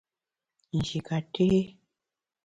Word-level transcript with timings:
Nji 0.77 0.99
ka 1.07 1.17
nté. 1.23 1.47